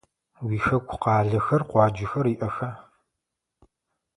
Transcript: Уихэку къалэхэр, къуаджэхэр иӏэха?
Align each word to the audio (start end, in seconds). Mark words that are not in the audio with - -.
Уихэку 0.45 0.97
къалэхэр, 1.03 1.61
къуаджэхэр 1.69 2.25
иӏэха? 2.33 2.69